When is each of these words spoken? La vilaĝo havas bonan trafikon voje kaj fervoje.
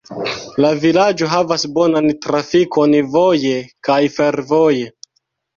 La 0.63 0.69
vilaĝo 0.85 1.27
havas 1.33 1.65
bonan 1.75 2.09
trafikon 2.27 2.97
voje 3.19 3.55
kaj 3.89 4.03
fervoje. 4.17 4.93